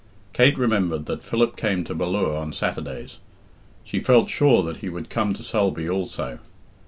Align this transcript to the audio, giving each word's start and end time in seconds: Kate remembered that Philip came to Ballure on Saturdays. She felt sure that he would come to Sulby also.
Kate 0.33 0.57
remembered 0.57 1.05
that 1.05 1.23
Philip 1.23 1.55
came 1.55 1.83
to 1.83 1.93
Ballure 1.93 2.35
on 2.35 2.53
Saturdays. 2.53 3.19
She 3.83 3.99
felt 3.99 4.31
sure 4.31 4.63
that 4.63 4.77
he 4.77 4.89
would 4.89 5.11
come 5.11 5.35
to 5.35 5.43
Sulby 5.43 5.87
also. 5.87 6.39